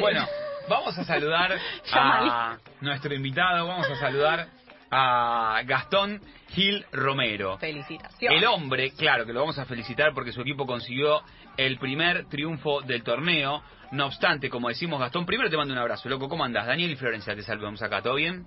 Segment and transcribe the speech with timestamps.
[0.00, 0.26] Bueno,
[0.68, 1.52] vamos a saludar
[1.92, 4.46] a nuestro invitado, vamos a saludar
[4.90, 7.58] a Gastón Gil Romero.
[7.58, 8.38] Felicitaciones.
[8.38, 11.22] El hombre, claro que lo vamos a felicitar porque su equipo consiguió
[11.56, 13.62] el primer triunfo del torneo.
[13.92, 16.28] No obstante, como decimos Gastón, primero te mando un abrazo, loco.
[16.28, 16.66] ¿Cómo andás?
[16.66, 18.02] Daniel y Florencia, te saludamos acá.
[18.02, 18.46] ¿Todo bien?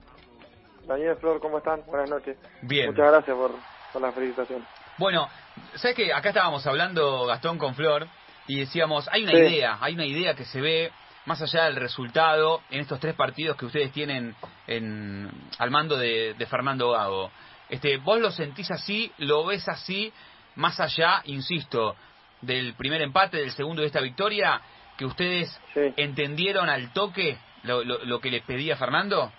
[0.87, 1.81] Daniel Flor, ¿cómo están?
[1.87, 2.37] Buenas noches.
[2.61, 2.87] Bien.
[2.87, 3.51] Muchas gracias por,
[3.91, 4.63] por la felicitación.
[4.97, 5.27] Bueno,
[5.75, 6.13] ¿sabes qué?
[6.13, 8.07] Acá estábamos hablando, Gastón, con Flor,
[8.47, 9.37] y decíamos, hay una Sí.
[9.39, 10.91] idea, hay una idea que se ve
[11.25, 14.35] más allá del resultado en estos tres partidos que ustedes tienen
[14.67, 17.31] en, al mando de, de Fernando Gago.
[17.69, 20.13] Este, ¿Vos lo sentís así, lo ves así,
[20.55, 21.95] más allá, insisto,
[22.41, 24.61] del primer empate, del segundo de esta victoria,
[24.97, 25.93] que ustedes Sí.
[25.97, 29.31] entendieron al toque lo, lo, lo que les pedía Fernando?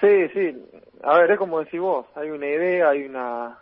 [0.00, 0.56] Sí, sí.
[1.02, 3.58] A ver, es como decís vos, hay una idea, hay una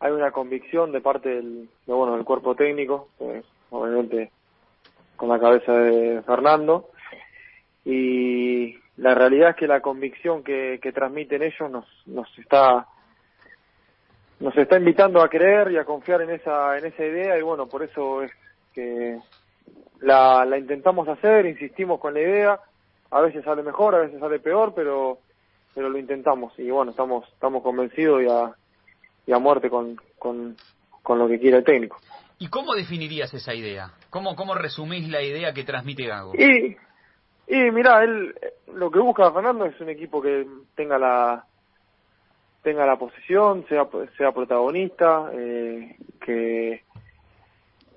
[0.00, 4.30] hay una convicción de parte del, de, bueno, del cuerpo técnico, pues, obviamente
[5.18, 6.88] con la cabeza de Fernando,
[7.84, 12.86] y la realidad es que la convicción que, que transmiten ellos nos, nos está
[14.40, 17.38] nos está invitando a creer y a confiar en esa en esa idea.
[17.38, 18.30] Y bueno por eso es
[18.72, 19.18] que
[20.00, 22.60] la, la intentamos hacer insistimos con la idea.
[23.10, 25.18] A veces sale mejor a veces sale peor pero
[25.74, 26.52] pero lo intentamos.
[26.58, 28.52] Y bueno estamos estamos convencidos y a
[29.26, 30.56] y a muerte con con,
[31.02, 31.98] con lo que quiere el técnico.
[32.38, 33.92] ¿Y cómo definirías esa idea?
[34.10, 36.32] ¿Cómo, cómo resumís la idea que transmite Gago?
[36.34, 36.76] Y,
[37.46, 38.34] y mira, él
[38.72, 41.44] lo que busca Fernando es un equipo que tenga la
[42.62, 43.86] tenga la posesión, sea
[44.16, 46.82] sea protagonista, eh, que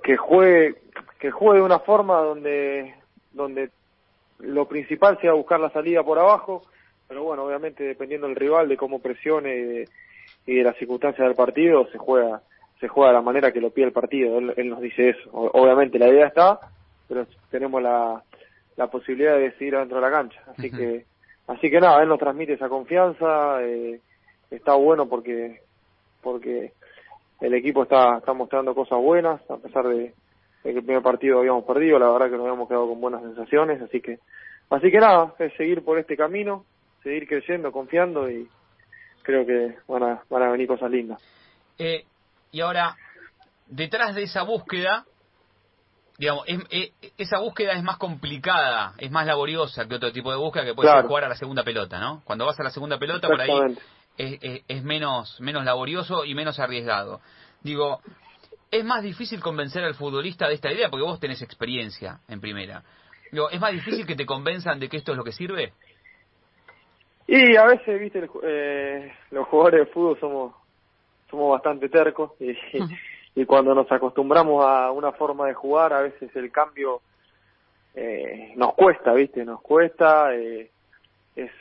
[0.03, 0.75] que juegue
[1.19, 2.95] que juegue de una forma donde
[3.31, 3.69] donde
[4.39, 6.63] lo principal sea buscar la salida por abajo,
[7.07, 9.89] pero bueno, obviamente dependiendo del rival, de cómo presione y de,
[10.47, 12.41] y de las circunstancias del partido, se juega
[12.81, 14.39] se juega de la manera que lo pide el partido.
[14.39, 15.29] Él, él nos dice eso.
[15.31, 16.59] O- Obviamente la idea está,
[17.07, 18.21] pero tenemos la,
[18.75, 20.41] la posibilidad de decidir dentro de la cancha.
[20.47, 21.05] Así que
[21.47, 23.61] así que nada, él nos transmite esa confianza.
[23.63, 24.01] eh,
[24.49, 25.61] está bueno porque
[26.21, 26.73] porque
[27.39, 30.13] el equipo está está mostrando cosas buenas a pesar de,
[30.63, 31.97] de que el primer partido habíamos perdido.
[31.99, 33.81] La verdad que nos habíamos quedado con buenas sensaciones.
[33.81, 34.19] Así que
[34.69, 36.65] así que nada, es seguir por este camino,
[37.03, 38.47] seguir creyendo, confiando y
[39.23, 41.21] creo que van a van a venir cosas lindas.
[41.79, 42.03] Eh,
[42.51, 42.97] y ahora,
[43.67, 45.05] detrás de esa búsqueda,
[46.17, 50.37] digamos, es- eh, esa búsqueda es más complicada, es más laboriosa que otro tipo de
[50.37, 52.21] búsqueda que puede ser jugar a la segunda pelota, ¿no?
[52.25, 53.49] Cuando vas a la segunda pelota, por ahí
[54.17, 57.21] es, es- es menos, menos laborioso y menos arriesgado.
[57.61, 58.01] Digo,
[58.69, 62.83] es más difícil convencer al futbolista de esta idea porque vos tenés experiencia en primera.
[63.31, 65.73] Digo, ¿es más difícil que te convenzan de que esto es lo que sirve?
[67.27, 70.60] Y a veces, viste, el eh, los jugadores de fútbol somos
[71.31, 72.55] somos bastante tercos y,
[73.35, 77.01] y cuando nos acostumbramos a una forma de jugar, a veces el cambio
[77.95, 80.69] eh, nos cuesta, viste, nos cuesta, eh,
[81.35, 81.51] es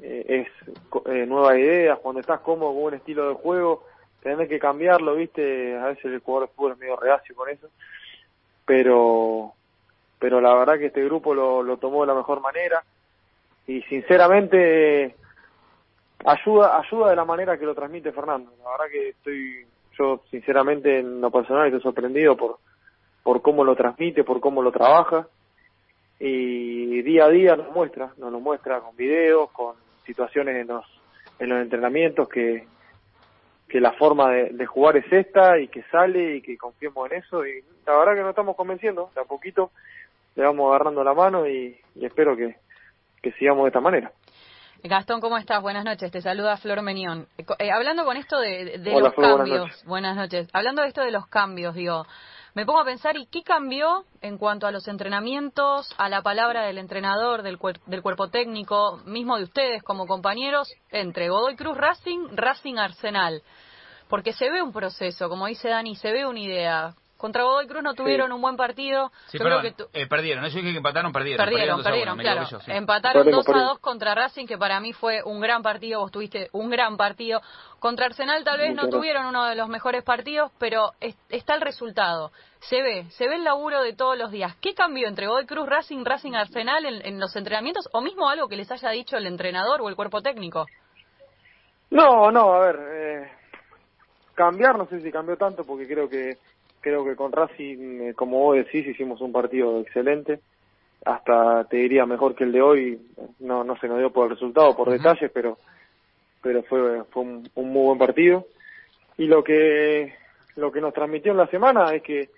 [0.00, 3.84] eh, es eh, nueva idea, cuando estás cómodo con un estilo de juego,
[4.22, 7.68] tenés que cambiarlo, viste, a veces el jugador de fútbol es medio reacio con eso,
[8.64, 9.52] pero
[10.18, 12.84] pero la verdad que este grupo lo, lo tomó de la mejor manera
[13.66, 15.16] y sinceramente
[16.24, 18.52] ayuda ayuda de la manera que lo transmite Fernando.
[18.62, 19.66] La verdad que estoy
[19.98, 22.58] yo sinceramente en lo personal estoy sorprendido por
[23.22, 25.26] por cómo lo transmite por cómo lo trabaja.
[26.18, 29.74] Y día a día nos muestra nos lo muestra con videos con
[30.04, 30.84] situaciones en los
[31.38, 32.66] en los entrenamientos que
[33.68, 37.18] que la forma de, de jugar es esta y que sale y que confiemos en
[37.18, 37.46] eso.
[37.46, 39.70] Y la verdad que nos estamos convenciendo de a poquito
[40.34, 42.56] le vamos agarrando la mano y, y espero que,
[43.22, 44.12] que sigamos de esta manera
[44.84, 45.62] Gastón, ¿cómo estás?
[45.62, 46.10] Buenas noches.
[46.10, 47.28] Te saluda Flor Menión.
[47.38, 49.60] Eh, eh, hablando con esto de, de Hola, los Flor, buenas cambios.
[49.68, 49.84] noches.
[49.84, 50.48] buenas noches.
[50.52, 52.04] Hablando de esto de los cambios, digo,
[52.54, 56.62] me pongo a pensar, ¿y qué cambió en cuanto a los entrenamientos, a la palabra
[56.64, 61.76] del entrenador, del, cuer- del cuerpo técnico, mismo de ustedes como compañeros, entre Godoy Cruz
[61.76, 63.40] Racing, Racing Arsenal?
[64.08, 66.94] Porque se ve un proceso, como dice Dani, se ve una idea.
[67.22, 69.12] Contra Godoy Cruz no tuvieron un buen partido.
[69.28, 70.42] Sí, Yo perdón, creo que tu- eh, perdieron.
[70.42, 70.48] ¿no?
[70.48, 71.46] Yo dije que empataron, perdieron.
[71.46, 72.42] Perdieron, 2 a 1, perdieron, me claro.
[72.42, 72.76] equivoqué yo, sí.
[72.76, 73.70] Empataron Perdimos, 2 a perdimos.
[73.74, 76.00] 2 contra Racing, que para mí fue un gran partido.
[76.00, 77.40] Vos tuviste un gran partido.
[77.78, 81.60] Contra Arsenal tal vez no tuvieron uno de los mejores partidos, pero es- está el
[81.60, 82.32] resultado.
[82.58, 84.56] Se ve, se ve el laburo de todos los días.
[84.60, 87.88] ¿Qué cambió entre Godoy Cruz, Racing, Racing Arsenal en, en los entrenamientos?
[87.92, 90.66] O mismo algo que les haya dicho el entrenador o el cuerpo técnico.
[91.90, 93.32] No, no, a ver, eh,
[94.34, 96.38] cambiar no sé si cambió tanto porque creo que
[96.82, 100.40] creo que con Racing, eh, como vos decís, hicimos un partido excelente,
[101.04, 103.00] hasta te diría mejor que el de hoy,
[103.40, 105.56] no no se nos dio por el resultado, por detalles, pero
[106.42, 108.46] pero fue fue un, un muy buen partido.
[109.16, 110.12] Y lo que
[110.56, 112.28] lo que nos transmitió en la semana es que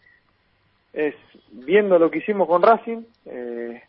[0.93, 1.14] es
[1.50, 3.82] viendo lo que hicimos con Racing, eh,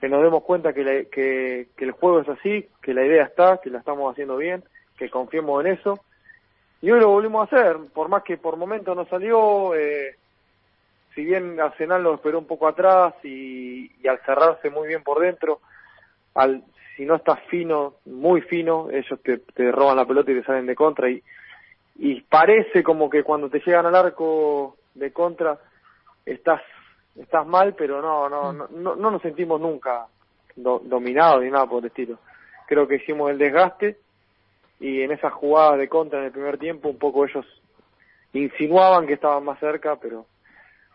[0.00, 3.58] que nos demos cuenta que, que, que, el juego es así, que la idea está,
[3.62, 4.62] que la estamos haciendo bien,
[4.96, 6.00] que confiemos en eso.
[6.86, 10.14] Y hoy lo volvimos a hacer, por más que por momentos no salió, eh,
[11.16, 15.18] si bien Arsenal lo esperó un poco atrás y, y, al cerrarse muy bien por
[15.18, 15.58] dentro,
[16.36, 16.62] al
[16.96, 20.66] si no estás fino, muy fino, ellos te, te roban la pelota y te salen
[20.66, 21.20] de contra y,
[21.96, 25.58] y parece como que cuando te llegan al arco de contra
[26.24, 26.62] estás
[27.16, 28.80] estás mal, pero no no mm.
[28.80, 30.06] no, no, nos sentimos nunca
[30.54, 32.20] dominados ni nada por el estilo.
[32.68, 33.98] Creo que hicimos el desgaste
[34.80, 37.46] y en esas jugadas de contra en el primer tiempo un poco ellos
[38.32, 40.26] insinuaban que estaban más cerca, pero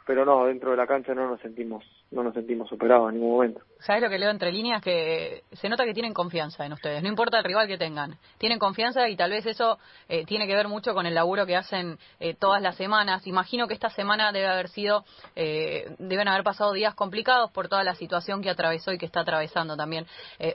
[0.06, 3.32] pero no, dentro de la cancha no nos sentimos no nos sentimos superados en ningún
[3.32, 3.62] momento.
[3.80, 4.82] ¿Sabes lo que leo entre líneas?
[4.82, 8.18] Que se nota que tienen confianza en ustedes, no importa el rival que tengan.
[8.38, 9.80] Tienen confianza y tal vez eso
[10.10, 13.26] eh, tiene que ver mucho con el laburo que hacen eh, todas las semanas.
[13.26, 15.06] Imagino que esta semana debe haber sido,
[15.36, 19.22] eh, deben haber pasado días complicados por toda la situación que atravesó y que está
[19.22, 20.06] atravesando también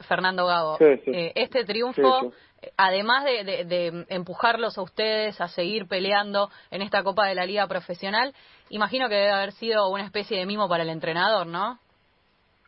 [0.06, 0.78] Fernando Gago.
[0.78, 2.32] este triunfo
[2.76, 7.66] además de, de, empujarlos a ustedes a seguir peleando en esta Copa de la Liga
[7.66, 8.34] Profesional,
[8.70, 11.78] imagino que debe haber sido una especie de mimo para el entrenador, ¿no?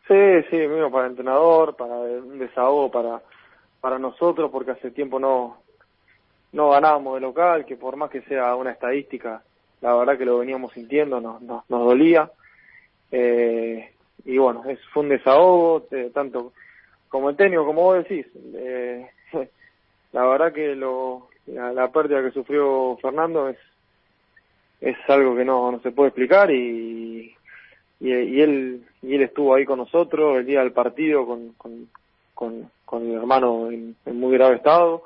[0.07, 3.21] Sí, sí, mimo para el entrenador, para un desahogo para,
[3.79, 5.57] para nosotros, porque hace tiempo no,
[6.51, 9.43] no ganábamos de local, que por más que sea una estadística,
[9.81, 12.31] la verdad que lo veníamos sintiendo, nos, nos, nos dolía.
[13.11, 13.93] Eh,
[14.25, 16.53] y bueno, es, fue un desahogo, eh, tanto
[17.07, 18.25] como el técnico, como vos decís.
[18.55, 19.09] Eh,
[20.11, 23.57] la verdad que lo, la, pérdida que sufrió Fernando es
[24.81, 27.35] es algo que no, no se puede explicar y,
[27.99, 31.53] y, él y él estuvo ahí con nosotros el día del partido con
[32.39, 32.71] con,
[33.05, 35.03] mi hermano en, muy grave estado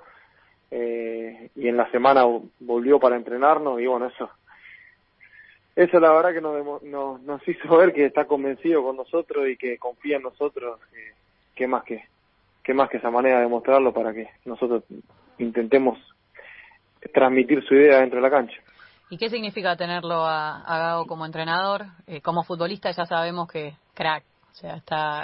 [0.69, 2.23] eh, y en la semana
[2.59, 4.29] volvió para entrenarnos y bueno eso
[5.75, 9.57] eso la verdad que nos, nos, nos hizo ver que está convencido con nosotros y
[9.57, 11.13] que confía en nosotros eh,
[11.55, 12.03] que más que
[12.63, 14.83] qué más que esa manera de mostrarlo para que nosotros
[15.37, 15.99] intentemos
[17.13, 18.62] transmitir su idea dentro de la cancha.
[19.13, 21.85] ¿Y qué significa tenerlo a, Gago como entrenador?
[22.07, 25.23] Eh, como futbolista ya sabemos que crack, o sea, está,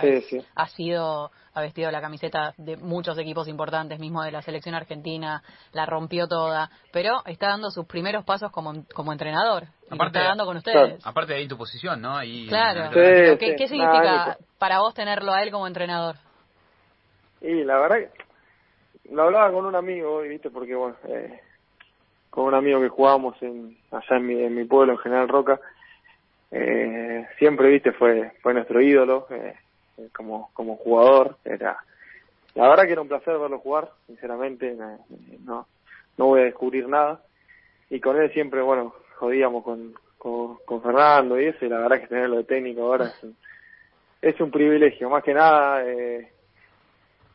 [0.55, 5.41] ha sido, ha vestido la camiseta de muchos equipos importantes, mismo de la selección argentina,
[5.71, 9.63] la rompió toda, pero está dando sus primeros pasos como, como entrenador.
[9.89, 11.03] Aparte, está dando con ustedes.
[11.03, 12.19] Aparte de ahí tu posición, ¿no?
[12.47, 12.91] claro.
[12.91, 16.15] ¿Qué, ¿Qué, significa para vos tenerlo a él como entrenador?
[17.41, 20.51] Y la verdad que lo hablaba con un amigo hoy, ¿viste?
[20.51, 21.41] Porque, bueno, eh,
[22.29, 25.59] con un amigo que jugábamos en, allá en mi, en mi pueblo, en General Roca,
[26.51, 27.91] eh, siempre, ¿viste?
[27.91, 29.55] Fue, fue nuestro ídolo eh,
[30.13, 31.37] como, como jugador.
[31.43, 31.77] Era,
[32.55, 34.75] la verdad que era un placer verlo jugar, sinceramente,
[35.45, 35.67] no,
[36.17, 37.21] no voy a descubrir nada.
[37.89, 42.01] Y con él siempre, bueno, jodíamos con, con, con Fernando y eso, y la verdad
[42.01, 43.35] que tenerlo de técnico ahora es un,
[44.21, 46.31] es un privilegio, más que nada, eh,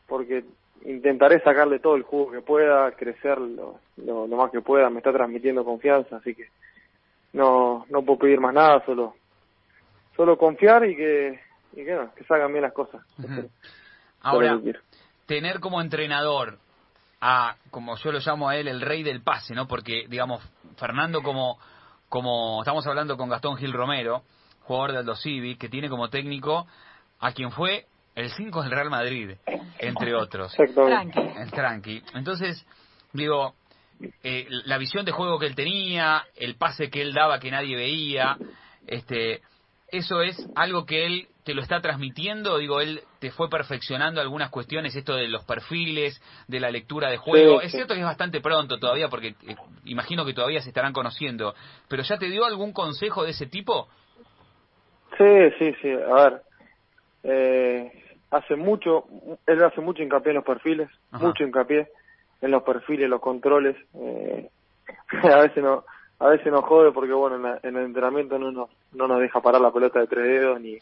[0.06, 0.44] porque
[0.84, 5.12] intentaré sacarle todo el jugo que pueda, crecer lo, lo, más que pueda, me está
[5.12, 6.48] transmitiendo confianza, así que
[7.32, 9.14] no no puedo pedir más nada, solo
[10.16, 11.40] solo confiar y que
[11.72, 13.04] y que, que salgan bien las cosas.
[14.20, 14.58] Ahora,
[15.26, 16.58] tener como entrenador
[17.20, 19.66] a, como yo lo llamo a él, el rey del pase, ¿no?
[19.66, 20.42] Porque, digamos,
[20.76, 21.58] Fernando como,
[22.08, 24.22] como estamos hablando con Gastón Gil Romero,
[24.62, 25.14] jugador del Aldo
[25.58, 26.66] que tiene como técnico
[27.20, 29.30] a quien fue el 5 del Real Madrid,
[29.78, 30.54] entre otros.
[30.74, 31.20] Tranqui.
[31.50, 32.02] Tranqui.
[32.14, 32.66] Entonces,
[33.12, 33.54] digo,
[34.22, 37.76] eh, la visión de juego que él tenía, el pase que él daba que nadie
[37.76, 38.36] veía,
[38.86, 39.40] este,
[39.88, 44.50] eso es algo que él te lo está transmitiendo, digo, él te fue perfeccionando algunas
[44.50, 47.60] cuestiones, esto de los perfiles, de la lectura de juego.
[47.60, 51.54] es cierto que es bastante pronto todavía, porque eh, imagino que todavía se estarán conociendo,
[51.88, 53.88] pero ¿ya te dio algún consejo de ese tipo?
[55.18, 56.42] Sí, sí, sí, a ver,
[57.24, 57.90] eh,
[58.30, 59.04] hace mucho,
[59.46, 61.88] él hace mucho hincapié en los perfiles, mucho hincapié
[62.40, 63.76] en los perfiles, los controles.
[63.94, 64.50] Eh,
[65.22, 65.84] a veces no,
[66.18, 69.60] a veces nos jode porque bueno, en, el entrenamiento no nos, no nos deja parar
[69.60, 70.78] la pelota de tres dedos ni,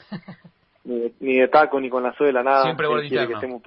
[1.21, 2.65] ni, de, taco ni con la suela nada.
[2.65, 3.63] Siempre borde quiere Que estemos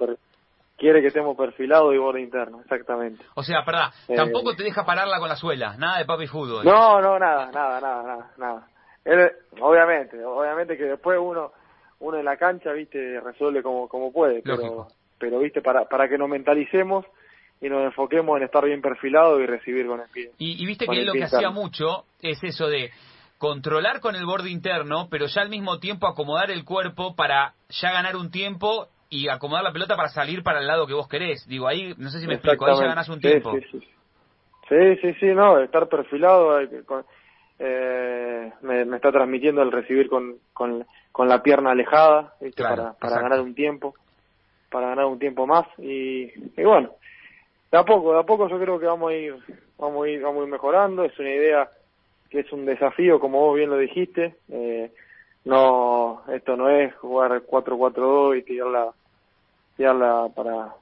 [0.76, 3.24] quiere que estemos perfilados y borde interno, exactamente.
[3.34, 6.64] O sea, perdón, eh, tampoco te deja pararla con la suela, nada de papi fútbol.
[6.64, 8.68] No, no, nada, nada, nada, nada, nada.
[9.04, 9.30] Él,
[9.60, 11.52] obviamente, obviamente que después uno
[12.00, 14.88] uno en la cancha, viste, resuelve como, como puede, pero,
[15.18, 17.04] pero viste, para, para que nos mentalicemos
[17.60, 20.30] y nos enfoquemos en estar bien perfilado y recibir con el pie.
[20.38, 22.90] Y, viste que él lo que hacía mucho es eso de
[23.38, 27.92] controlar con el borde interno, pero ya al mismo tiempo acomodar el cuerpo para ya
[27.92, 31.46] ganar un tiempo y acomodar la pelota para salir para el lado que vos querés.
[31.46, 33.52] Digo, ahí, no sé si me explico, ahí ya ganás un tiempo.
[33.52, 33.88] Sí, sí, sí.
[34.68, 40.84] Sí, sí, no, estar perfilado, eh, me, me, está transmitiendo el recibir con, con,
[41.16, 42.62] con la pierna alejada, ¿viste?
[42.62, 43.94] para, para ganar un tiempo,
[44.70, 46.90] para ganar un tiempo más y, y bueno,
[47.72, 49.34] de a poco, de a poco yo creo que vamos a ir,
[49.78, 51.70] vamos a ir, vamos a ir mejorando, es una idea
[52.28, 54.92] que es un desafío, como vos bien lo dijiste, eh,
[55.46, 58.92] no, esto no es jugar 4-4-2 y tirarla,
[59.74, 60.74] tirarla para,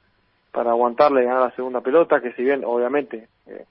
[0.50, 3.66] para aguantarle y ganar la segunda pelota, que si bien obviamente eh,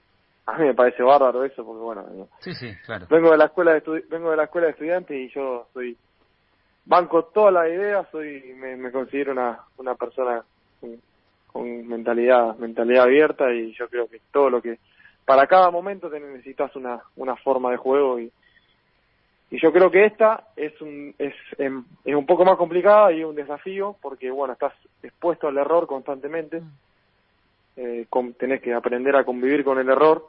[0.46, 2.06] a mí me parece bárbaro eso porque bueno
[2.38, 3.06] sí, sí, claro.
[3.10, 5.94] vengo de la escuela de vengo de la escuela de estudiantes y yo soy
[6.86, 10.42] banco todas las ideas soy me, me considero una una persona
[10.80, 11.00] con,
[11.46, 14.78] con, mentalidad mentalidad abierta y yo creo que todo lo que
[15.24, 18.30] para cada momento te necesitas una una forma de juego y
[19.50, 23.24] y yo creo que esta es un es, em, es un poco más complicada y
[23.24, 26.62] un desafío porque bueno estás expuesto al error constantemente
[27.76, 30.28] eh, con, tenés que aprender a convivir con el error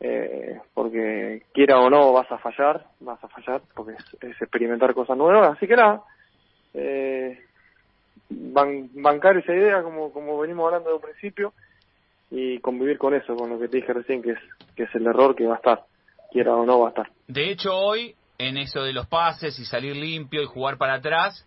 [0.00, 5.16] eh, porque quiera o no vas a fallar, vas a fallar porque es, experimentar cosas
[5.16, 6.02] nuevas, así que nada,
[6.74, 7.38] eh,
[8.28, 11.52] ban, bancar esa idea como, venimos hablando de un principio
[12.30, 14.38] y convivir con eso, con lo que te dije recién que es,
[14.76, 15.84] que es el error que va a estar,
[16.32, 17.10] quiera o no va a estar.
[17.28, 21.46] De hecho hoy, en eso de los pases y salir limpio y jugar para atrás,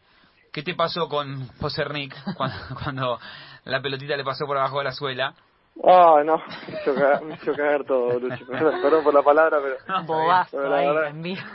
[0.53, 3.19] ¿qué te pasó con José Rick cuando, cuando
[3.65, 5.35] la pelotita le pasó por abajo de la suela?
[5.83, 8.45] Ah, no, me hizo cagar, me hizo cagar todo, Lucho.
[8.47, 10.03] Perdón por la palabra, pero...
[10.05, 11.37] Bobazo ahí,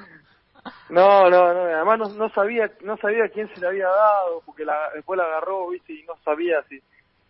[0.90, 4.64] No, no, no, además no, no, sabía no sabía quién se le había dado, porque
[4.64, 6.80] la, después la agarró, viste, y no sabía si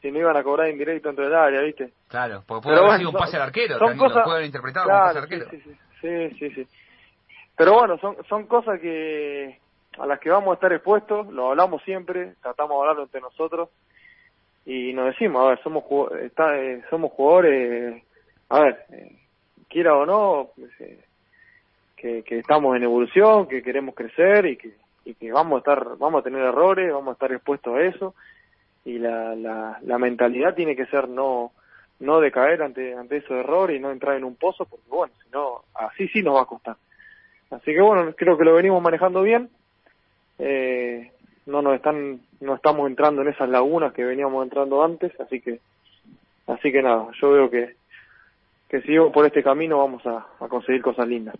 [0.03, 1.93] si no iban a cobrar en directo dentro del área, viste.
[2.09, 4.93] Claro, porque puede haber sido un pase al arquero, son cosas, puede haber interpretado un
[4.93, 5.47] pase al arquero.
[5.49, 6.67] Sí sí, sí, sí, sí.
[7.57, 9.61] Pero bueno, son, son cosas que
[9.99, 13.69] a las que vamos a estar expuestos, lo hablamos siempre, tratamos de hablarlo entre nosotros,
[14.65, 15.85] y nos decimos, a ver, somos
[16.23, 18.03] está, eh, somos jugadores,
[18.49, 19.17] a ver, eh,
[19.69, 21.01] quiera o no, pues, eh,
[21.97, 24.73] que, que estamos en evolución, que queremos crecer y que,
[25.05, 28.15] y que vamos a estar, vamos a tener errores, vamos a estar expuestos a eso
[28.85, 31.53] y la, la, la mentalidad tiene que ser no
[32.01, 35.31] no decaer ante ante esos errores y no entrar en un pozo porque bueno, si
[35.31, 36.77] no, así sí nos va a costar.
[37.51, 39.51] Así que bueno, creo que lo venimos manejando bien.
[40.39, 41.13] Eh,
[41.47, 45.61] no nos están no estamos entrando en esas lagunas que veníamos entrando antes así que
[46.47, 47.77] así que nada yo veo que
[48.69, 51.35] que si por este camino vamos a, a conseguir cosas lindas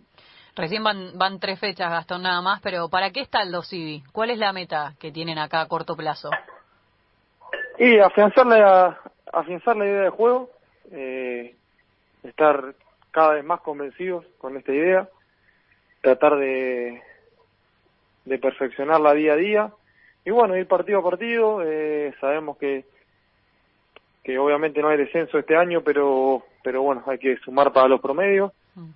[0.55, 4.03] Recién van, van tres fechas, Gastón, nada más, pero ¿para qué está el Dosivi?
[4.11, 6.29] ¿Cuál es la meta que tienen acá a corto plazo?
[7.79, 8.99] Y afianzar la,
[9.31, 10.51] afianzar la idea de juego,
[10.91, 11.55] eh,
[12.21, 12.75] estar
[13.09, 15.09] cada vez más convencidos con esta idea,
[16.01, 17.01] tratar de,
[18.25, 19.71] de perfeccionarla día a día
[20.25, 22.85] y bueno, ir partido a partido, eh, sabemos que
[24.23, 27.99] que obviamente no hay descenso este año, pero pero bueno, hay que sumar para los
[27.99, 28.51] promedios.
[28.75, 28.89] Mm.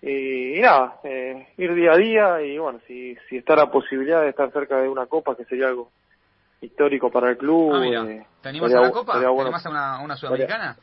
[0.00, 4.28] Y, nada, eh, ir día a día y bueno, si, si está la posibilidad de
[4.28, 5.90] estar cerca de una copa, que sería algo
[6.60, 7.72] histórico para el club.
[7.74, 9.18] Ah, eh, ¿Te animas a la copa?
[9.18, 10.76] ¿Te animas a una, una sudamericana?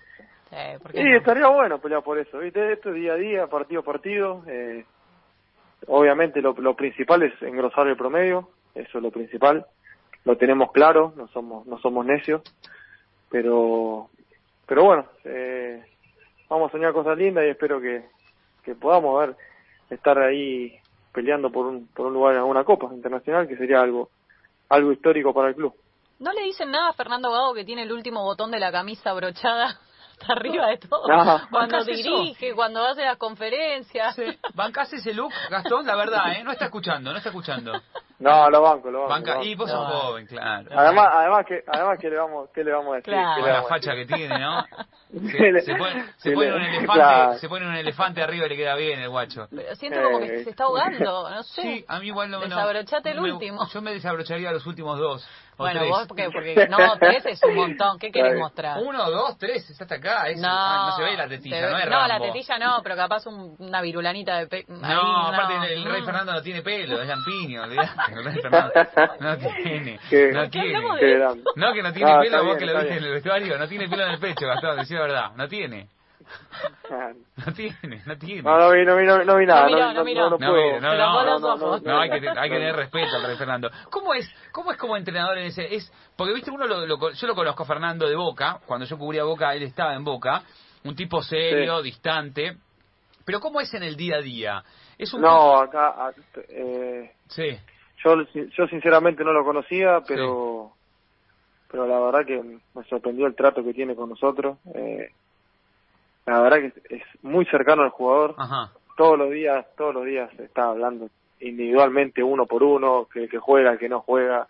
[0.93, 2.73] Sí, estaría bueno pelear por eso, ¿viste?
[2.73, 4.43] Esto es día a día, partido a partido.
[4.47, 4.85] Eh,
[5.87, 9.65] obviamente lo, lo principal es engrosar el promedio, eso es lo principal
[10.25, 12.41] lo tenemos claro, no somos, no somos necios,
[13.29, 14.09] pero,
[14.65, 15.83] pero bueno, eh,
[16.49, 18.05] vamos a soñar cosas lindas y espero que,
[18.63, 19.35] que podamos ver,
[19.89, 20.77] estar ahí
[21.13, 24.09] peleando por un, por un lugar en alguna copa internacional, que sería algo,
[24.69, 25.73] algo histórico para el club.
[26.19, 29.11] ¿No le dicen nada a Fernando Gago que tiene el último botón de la camisa
[29.11, 29.79] abrochada
[30.19, 31.03] hasta arriba de todo?
[31.49, 34.15] Cuando dirige, cuando hace las conferencias.
[34.15, 34.23] Sí.
[34.53, 35.85] ¿Bancás ese look, Gastón?
[35.85, 36.43] La verdad, ¿eh?
[36.43, 37.73] No está escuchando, no está escuchando.
[38.17, 39.13] No, lo banco, lo banco.
[39.13, 40.69] Banca, y vos sos joven, claro.
[40.73, 43.13] Además, además que, además que le vamos, ¿qué le vamos a decir?
[43.13, 43.45] Claro.
[43.45, 44.63] la facha que tiene, ¿no?
[45.15, 48.75] Se, se, pone, se pone un elefante, se pone un elefante arriba y le queda
[48.75, 49.47] bien el guacho.
[49.49, 51.61] Pero siento como que se está ahogando, no sé.
[51.61, 52.39] Sí, a mí igual no.
[52.41, 53.65] Desabrochate el último.
[53.71, 55.25] Yo me desabrocharía los últimos dos.
[55.57, 55.89] Bueno, tres.
[55.91, 57.97] vos, porque, porque no, tres es un montón.
[57.99, 58.81] ¿Qué querés mostrar?
[58.83, 60.27] Uno, dos, tres, está hasta acá.
[60.29, 62.07] Es, no, ah, no se ve la tetilla, ve, no es No, Rambo.
[62.07, 64.65] la tetilla no, pero capaz un, una virulanita de pelo.
[64.69, 65.63] No, ahí, aparte no.
[65.63, 66.05] el rey Mm.
[66.05, 67.91] Fernando no tiene pelo, es lampiño, olvidate.
[68.13, 68.71] El rey Fernando
[69.19, 70.81] no tiene, Qué- no tiene.
[71.55, 73.03] No, que no tiene Ah, pelo, está vos bien, que lo viste en bien.
[73.05, 75.87] el vestuario, no tiene pelo en el pecho, Gastón, decía la verdad, no tiene.
[77.45, 78.41] No tiene, no tiene.
[78.41, 79.69] No, no vi, no vi, no, no vi nada.
[79.69, 80.03] No, no.
[80.39, 80.79] No, puedo.
[80.79, 83.69] no, no, hay que, hay que tener respeto al rey Fernando.
[83.89, 85.73] ¿Cómo es, cómo es como entrenador en ese?
[85.75, 88.97] Es, porque viste, uno lo, lo- yo lo conozco a Fernando de Boca, cuando yo
[88.97, 90.43] cubría Boca, él estaba en Boca,
[90.83, 92.57] un tipo serio, distante.
[93.25, 94.63] Pero ¿cómo es en el día a día?
[94.97, 96.13] Es un No, acá,
[96.49, 97.57] eh, Sí,
[98.03, 100.73] yo, yo sinceramente no lo conocía, pero,
[101.69, 104.59] pero la verdad que me sorprendió el trato que tiene con nosotros.
[104.75, 105.09] Eh,
[106.25, 108.35] la verdad que es, muy cercano al jugador.
[108.37, 108.71] ajá.
[108.97, 113.77] todos los días, todos los días está hablando individualmente uno por uno, que, que juega,
[113.77, 114.47] que no juega,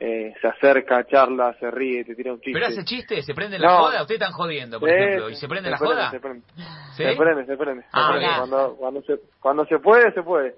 [0.00, 2.52] eh, se acerca, charla, se ríe, te tira un chiste.
[2.58, 3.22] ¿Pero hace chiste?
[3.22, 3.78] ¿Se prende la No.
[3.78, 4.00] joda?
[4.02, 5.30] ¿Ustedes están jodiendo, por Sí, ejemplo?
[5.30, 6.10] ¿Y se prende se la prende, joda?
[6.10, 6.46] Se prende,
[6.96, 7.02] ¿Sí?
[7.04, 7.82] se prende, se prende.
[7.82, 8.28] se Ah, prende.
[8.38, 10.56] Cuando, cuando, se, cuando se puede, se puede.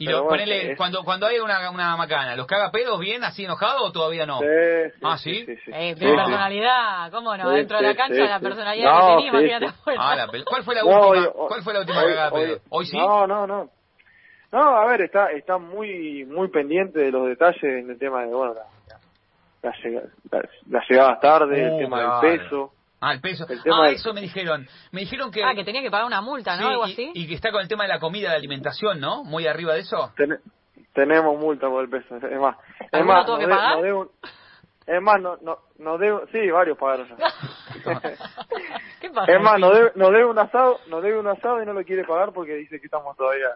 [0.00, 3.00] Y Pero lo, bueno, ponele, es- cuando, cuando hay una, una macana, ¿los caga pedos
[3.00, 4.38] bien, así enojado o todavía no?
[4.38, 4.46] Sí,
[4.94, 5.44] sí, Ah, ¿sí?
[5.44, 5.70] sí, sí.
[5.74, 7.50] Eh, personalidad, ¿cómo no?
[7.50, 9.66] Sí, Dentro de la cancha, sí, la personalidad No, que tenía, imagínate.
[9.98, 11.26] Ah, la pel- ¿Cuál fue la No, última?
[11.26, 12.58] hoy- ¿Cuál fue la última hoy- cagada pedo?
[12.68, 12.96] ¿Hoy sí?
[12.96, 13.70] No, no, no.
[14.52, 18.28] No, a ver, está está muy muy pendiente de los detalles en el tema de,
[18.28, 18.62] bueno, la,
[19.64, 19.72] la,
[20.30, 22.20] la- las llegadas tarde, Uh, el tema claro.
[22.20, 22.72] del peso.
[23.00, 23.46] Ah, el peso.
[23.72, 24.66] Ah, eso me dijeron.
[24.92, 25.44] Me dijeron que...
[25.44, 26.62] Ah, que tenía que pagar una multa, ¿no?
[26.62, 27.10] sí, Algo y- así.
[27.14, 29.22] Y, que está con el tema de la comida, de alimentación, ¿no?
[29.24, 30.12] Muy arriba de eso.
[30.16, 30.40] Ten-
[30.94, 32.56] tenemos multa por el peso, es más.
[32.80, 33.92] Es ¿Alguno más, tuvo que de- pagar?
[33.94, 34.10] un-
[34.86, 37.16] es más, no, no, nos debe, sí, varios pagaron ya.
[39.00, 39.32] ¿Qué pasa?
[39.32, 41.84] Es más, nos debe, nos debe un asado, nos debe un asado y no lo
[41.84, 43.48] quiere pagar porque dice que estamos todavía,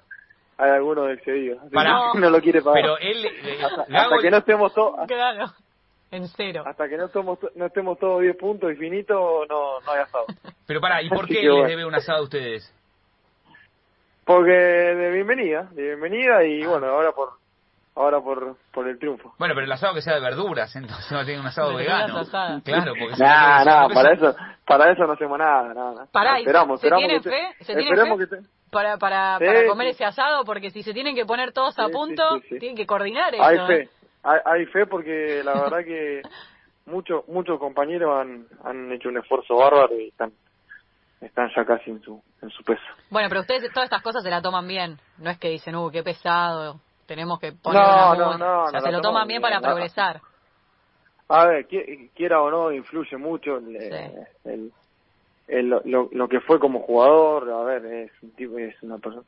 [0.59, 1.59] hay algunos excedidos.
[1.71, 1.77] Que
[2.21, 2.83] no lo quiere pagar.
[2.83, 3.25] Pero él...
[3.25, 5.47] eh, hasta, Gago- hasta que no estemos todos, Claro,
[6.13, 6.63] en cero.
[6.65, 10.27] hasta que no estemos, no estemos todos 10 puntos y finito, no, no hay asado.
[10.67, 11.67] Pero pará, ¿y por qué les bueno.
[11.69, 12.73] debe un asado a ustedes?
[14.25, 17.31] Porque de bienvenida, de bienvenida y bueno, ahora por,
[17.97, 19.35] ahora por, por el triunfo.
[19.39, 22.19] Bueno, pero el asado que sea de verduras, entonces no tiene un asado vegano.
[22.19, 22.63] asadas.
[22.63, 26.07] Claro, porque si Nah, no, nah, para eso, para eso no hacemos nada, nada.
[26.13, 27.65] Pará, ¿y esperamos, se esperamos tiene que fe?
[27.65, 28.27] ¿Se tiene esperemos fe?
[28.37, 29.91] te- Para, para, Sí, para comer sí.
[29.95, 32.59] ese asado, porque si se tienen que poner todos a Sí, punto, sí, sí.
[32.61, 33.43] tienen que coordinar eso.
[33.43, 33.67] Hay ¿eh?
[33.67, 33.89] fe,
[34.23, 36.23] hay, hay fe porque la verdad que
[36.87, 40.33] muchos muchos compañeros han, han hecho un esfuerzo bárbaro y están
[41.21, 42.83] están ya casi en su en su peso.
[43.11, 44.99] Bueno, pero ustedes todas estas cosas se la toman bien.
[45.19, 48.69] No es que dicen, uh, qué pesado, tenemos que poner No, una no, no, O
[48.71, 50.21] sea, no se lo toman bien para progresar.
[51.29, 54.15] A ver, qui- quiera o no, influye mucho el, Sí.
[54.45, 54.73] el-
[55.49, 57.49] el- lo, lo que fue como jugador.
[57.51, 59.25] A ver, es un tipo, es una persona,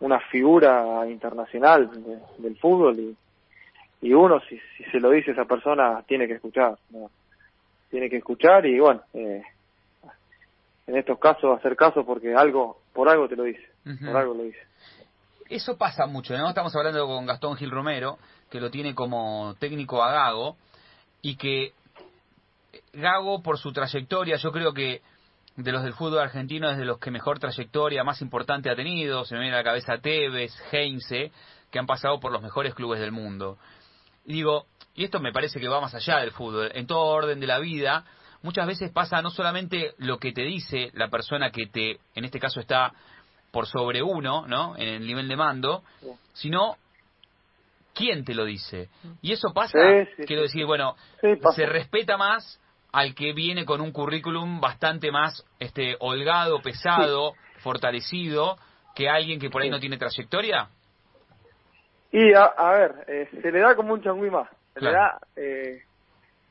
[0.00, 3.16] una figura internacional de- del fútbol y,
[4.04, 6.76] y uno, si, si se lo dice a esa persona, tiene que escuchar.
[6.90, 7.10] ¿no?
[7.88, 9.42] Tiene que escuchar y bueno, eh,
[10.86, 13.66] en estos casos hacer caso porque algo, por algo te lo dice,
[14.04, 14.58] por algo lo dice.
[15.48, 16.50] Eso pasa mucho, ¿no?
[16.50, 18.18] Estamos hablando con Gastón Gil Romero,
[18.50, 20.56] que lo tiene como técnico a Gago,
[21.22, 21.72] y que
[22.92, 25.00] Gago, por su trayectoria, yo creo que
[25.56, 29.24] de los del fútbol argentino es de los que mejor trayectoria, más importante ha tenido.
[29.24, 31.32] Se me viene a la cabeza Tevez, Heinze,
[31.70, 33.56] que han pasado por los mejores clubes del mundo.
[34.26, 37.40] Y digo, y esto me parece que va más allá del fútbol, en todo orden
[37.40, 38.04] de la vida,
[38.42, 42.38] muchas veces pasa no solamente lo que te dice la persona que te, en este
[42.38, 42.92] caso está
[43.50, 44.76] por sobre uno, ¿no?
[44.76, 45.82] En el nivel de mando,
[46.32, 46.76] sino
[47.94, 48.88] quién te lo dice.
[49.22, 52.60] Y eso pasa, Sí, sí, quiero decir, bueno, Sí, se respeta más
[52.92, 58.56] al que viene con un currículum bastante más este holgado, pesado, fortalecido,
[58.94, 60.68] que alguien que por ahí no tiene trayectoria.
[62.16, 64.48] Y a, a ver, eh, se le da como un changüí más.
[64.72, 64.92] Se Claro.
[64.92, 65.82] le da, eh,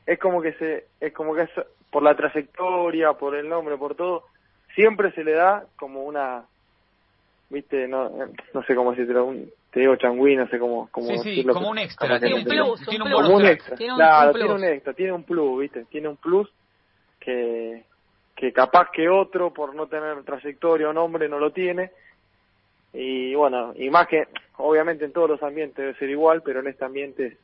[0.04, 1.50] es como que se, es como que es,
[1.90, 4.24] por la trayectoria, por el nombre, por todo,
[4.74, 6.44] siempre se le da como una,
[7.48, 8.10] viste, no,
[8.52, 11.54] no sé cómo decirlo, un, te digo changüí, no sé cómo, cómo Sí, sí, decirlo,
[11.54, 13.52] como un extra, Tiene un plus, tiene un un track.
[13.54, 14.58] extra, Tiene un- claro, un tiene plus.
[14.60, 16.52] un extra, tiene un plus, viste, tiene un plus
[17.18, 17.86] que,
[18.36, 21.90] que capaz que otro por no tener trayectoria o nombre no lo tiene
[22.94, 26.68] y bueno, y más que obviamente en todos los ambientes debe ser igual, pero en
[26.68, 27.36] este ambiente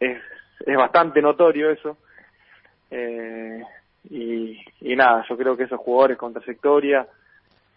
[0.00, 0.18] es,
[0.66, 1.96] es bastante notorio eso
[2.90, 3.62] eh,
[4.10, 7.06] y, y nada, yo creo que esos jugadores con trayectoria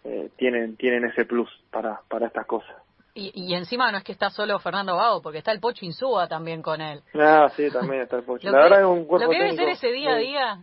[0.04, 2.74] eh, tienen tienen ese plus para para estas cosas.
[3.14, 6.28] Y, y encima no es que está solo Fernando Vago, porque está el Pocho Insúa
[6.28, 7.02] también con él.
[7.14, 8.46] Ah, sí, también está el Pocho.
[8.50, 10.16] Lo La que- verdad es un cuerpo Lo que debe ser técnico ese día a
[10.16, 10.58] día.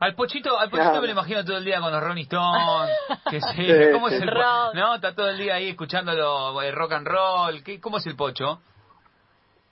[0.00, 1.00] Al Pochito, al Pochito Claro.
[1.00, 2.90] me lo imagino todo el día con los Rolling Stones,
[3.30, 4.74] que sí, Sí, ¿cómo es el Rock.
[4.74, 8.16] No, está todo el día ahí escuchándolo eh, rock and roll, ¿Qué, ¿cómo es el
[8.16, 8.60] Pocho?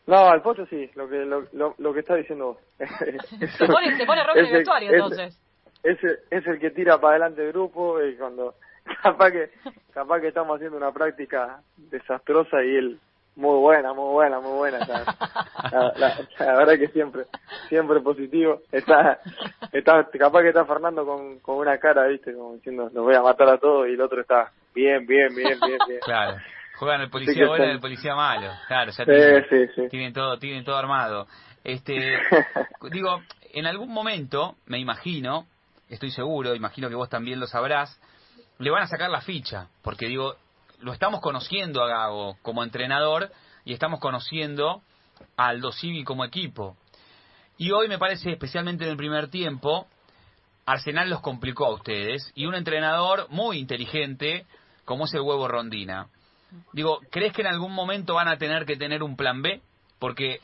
[0.07, 2.59] No, el Pocho sí, lo que lo, lo, lo que está diciendo vos.
[3.59, 5.41] Se pone, se pone rock en el Es el- vestuario, es- entonces.
[5.83, 8.55] es el, es el que tira para adelante el grupo y cuando
[9.03, 9.51] capaz que
[9.93, 13.01] capaz que estamos haciendo una práctica desastrosa y él
[13.37, 15.05] muy buena muy buena muy buena la,
[15.71, 17.25] la- la- la verdad que siempre
[17.68, 18.61] siempre positivo.
[18.71, 19.18] Está
[19.73, 23.23] está capaz que está Fernando con, con una cara viste como diciendo los voy a
[23.23, 26.37] matar a todos y el otro está bien bien bien bien bien Claro,
[26.77, 29.88] juegan el policía bueno y el policía malo, claro, ya Sí, tienen, sí, sí.
[29.88, 31.27] tienen todo, tienen todo armado.
[31.64, 32.18] Este,
[32.90, 33.23] digo,
[33.55, 35.47] en algún momento, me imagino,
[35.88, 38.01] estoy seguro, imagino que vos también lo sabrás,
[38.59, 40.35] le van a sacar la ficha, porque digo,
[40.83, 43.31] lo estamos conociendo a Gago como entrenador
[43.64, 44.83] y estamos conociendo
[45.37, 46.77] a Aldo Civi como equipo.
[47.57, 49.87] Y hoy me parece, especialmente en el primer tiempo,
[50.66, 54.45] Arsenal los complicó a ustedes y un entrenador muy inteligente
[54.85, 56.09] como es el huevo Rondina.
[56.73, 59.61] Digo, ¿crees que en algún momento van a tener que tener un plan B?
[59.99, 60.40] Porque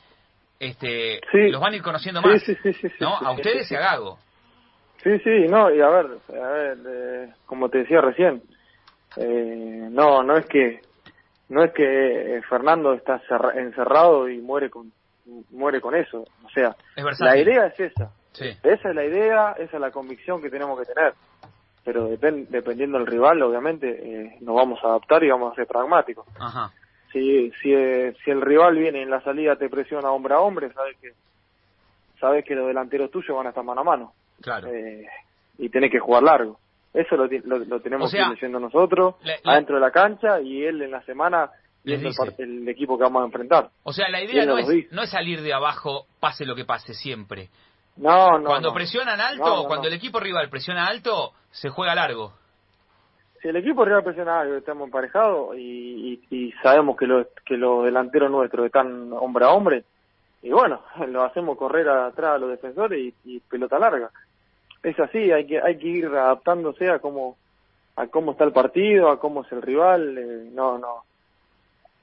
[0.59, 2.41] este los van a ir conociendo más,
[2.99, 3.15] ¿no?
[3.15, 4.17] a ustedes y a Gago.
[5.03, 8.41] Sí, sí, no, y a ver, a ver, eh, como te decía recién,
[9.17, 10.81] eh, no, no es que
[11.49, 13.21] no es que eh, Fernando está
[13.55, 14.91] encerrado y muere con
[15.51, 16.75] muere con eso, o sea,
[17.19, 20.91] la idea es esa, esa es la idea, esa es la convicción que tenemos que
[20.91, 21.13] tener,
[21.83, 26.25] pero dependiendo del rival, obviamente, eh, nos vamos a adaptar y vamos a ser pragmáticos.
[26.39, 26.71] Ajá.
[27.11, 27.73] Si, si,
[28.23, 31.13] si el rival viene en la salida te presiona hombre a hombre, sabes que
[32.19, 34.13] sabes que los delanteros tuyos van a estar mano a mano.
[34.41, 34.67] Claro.
[34.67, 35.07] Eh,
[35.57, 36.59] y tenés que jugar largo.
[36.93, 40.91] Eso lo, lo, tenemos que ir diciendo nosotros, adentro de la cancha, y él en
[40.91, 41.51] la semana
[41.83, 43.69] viendo el, equipo que vamos a enfrentar.
[43.83, 46.93] O sea, la idea no es, no es salir de abajo, pase lo que pase,
[46.93, 47.49] siempre.
[47.97, 48.45] No, no.
[48.45, 52.33] Cuando presionan alto, cuando el equipo rival presiona alto, se juega largo.
[53.41, 57.85] Si el equipo rival presiona alto, estamos emparejados y, y, sabemos que los, que los
[57.85, 59.83] delanteros nuestros están hombre a hombre,
[60.41, 64.09] y bueno, lo hacemos correr atrás a los defensores y pelota larga
[64.83, 67.37] es así, hay que hay que ir adaptándose a cómo
[67.95, 71.03] a cómo está el partido, a cómo es el rival, eh, no no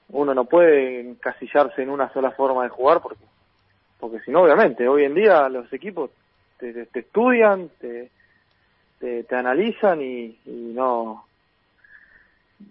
[0.08, 3.24] uno no puede encasillarse en una sola forma de jugar porque
[3.98, 6.10] porque si no obviamente hoy en día los equipos
[6.58, 8.10] te, estudian, te,
[8.98, 11.24] te, analizan y, no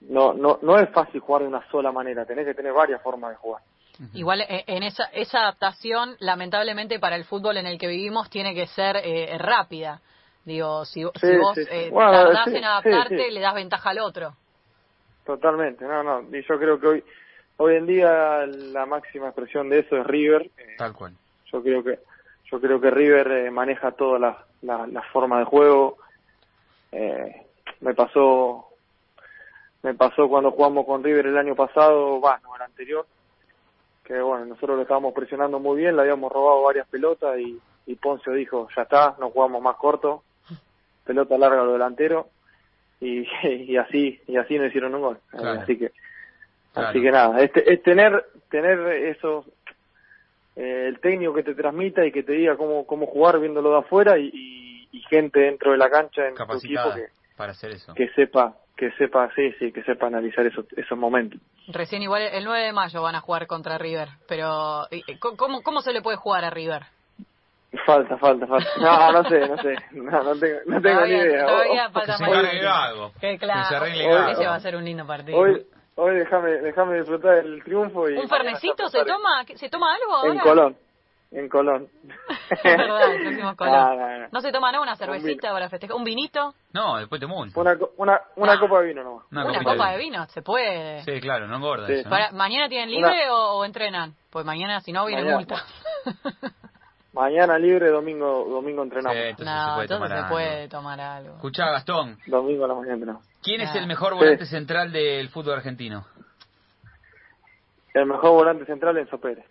[0.09, 3.31] no no no es fácil jugar de una sola manera, tenés que tener varias formas
[3.31, 3.61] de jugar.
[4.13, 8.53] Igual eh, en esa, esa adaptación, lamentablemente para el fútbol en el que vivimos, tiene
[8.53, 10.01] que ser eh, rápida.
[10.43, 14.33] Digo, si, si vos eh, tardás en adaptarte, le das ventaja al otro.
[15.25, 16.37] Totalmente, no, no.
[16.37, 17.03] Y yo creo que hoy,
[17.57, 20.51] hoy en día la máxima expresión de eso es River.
[20.77, 21.13] Tal cual.
[21.51, 21.99] Yo creo que,
[22.51, 25.97] yo creo que River maneja toda la, la, forma de juego.
[26.91, 28.67] me pasó,
[29.81, 33.07] me pasó cuando jugamos con River el año pasado, va, no, el anterior
[34.05, 37.95] que bueno, nosotros lo estábamos presionando muy bien, le habíamos robado varias pelotas y, y
[37.95, 40.23] Poncio dijo, ya está, no jugamos más corto,
[41.03, 42.29] pelota larga a lo delantero
[42.99, 45.19] y, y así y así no hicieron un gol.
[45.33, 45.91] Así que
[46.75, 49.45] así que nada, este, es tener tener eso
[50.55, 53.79] eh, el técnico que te transmita y que te diga cómo cómo jugar viéndolo de
[53.79, 57.93] afuera y, y, gente dentro de la cancha en tu equipo que para hacer eso.
[57.93, 61.39] que sepa que sepa, sí, sí, que sepa analizar esos, esos momentos.
[61.67, 64.87] Recién igual el 9 de mayo van a jugar contra River, pero
[65.37, 66.83] ¿cómo, cómo se le puede jugar a River?
[67.85, 68.69] Falta, falta, falta.
[68.79, 69.75] No, no sé, no sé.
[69.91, 71.45] No, no tengo, no tengo ni idea.
[71.45, 73.11] Todavía falta que se algo.
[73.19, 73.69] Que claro.
[73.69, 75.37] se arregle Ese va a ser un lindo partido.
[75.37, 78.17] Hoy, hoy déjame, déjame disfrutar del triunfo y...
[78.17, 79.43] ¿Un fernecito se toma?
[79.55, 80.33] ¿Se toma algo ahora?
[80.33, 80.84] En Colón
[81.35, 81.89] en Colón.
[82.49, 84.27] es verdad, el Colón.
[84.31, 85.95] No, se toma nada una cervecita para festejar?
[85.95, 86.53] ¿Un vinito?
[86.73, 87.59] No, después te mundo.
[87.59, 88.59] Una, una, una ah.
[88.59, 89.25] copa de vino nomás.
[89.31, 91.03] Una, copa de vino, se puede.
[91.03, 92.09] Sí, claro, no engorda eso.
[92.09, 94.13] Para, ¿Mañana tienen libre o, entrenan?
[94.29, 95.63] Pues mañana, si no, viene multa.
[97.13, 99.17] mañana libre, domingo domingo entrenamos.
[99.17, 101.35] Sí, entonces no, se puede, entonces tomar, se puede tomar algo.
[101.35, 102.17] Escuchá, Gastón.
[102.27, 103.25] Domingo a la mañana entrenamos.
[103.43, 106.05] ¿Quién es el mejor volante central del fútbol argentino?
[107.93, 109.45] El mejor volante central es Enzo Pérez.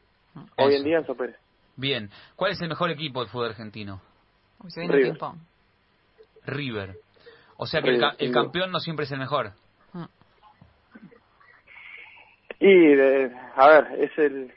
[0.56, 1.36] Hoy en día Enzo Pérez.
[1.76, 2.10] Bien.
[2.36, 4.00] ¿Cuál es el mejor equipo del fútbol argentino?
[4.74, 5.16] River.
[6.46, 6.96] River.
[7.56, 9.52] O sea que el, campeón no siempre es el mejor.
[9.92, 10.04] Mm.
[12.60, 12.94] Y,
[13.56, 14.52] a ver, es el...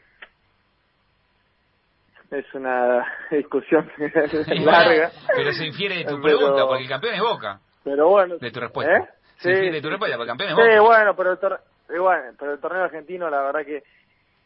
[2.29, 3.89] Es una discusión
[4.65, 5.11] larga.
[5.33, 7.61] pero se infiere de tu pregunta, porque el campeón es Boca.
[7.85, 8.37] Pero bueno.
[8.37, 8.97] De tu respuesta.
[8.97, 9.07] ¿Eh?
[9.37, 10.71] Se infiere de tu respuesta, porque el campeón es Boca.
[10.73, 13.83] Sí, bueno, pero el, bueno, pero el torneo argentino, la verdad que